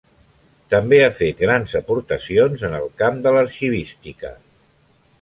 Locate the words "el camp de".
2.81-3.37